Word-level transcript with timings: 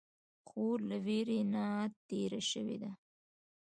خور 0.47 0.77
له 0.89 0.97
ویرې 1.05 1.39
نه 1.53 1.65
تېره 2.07 2.41
شوې 2.51 2.77
ده. 2.83 2.91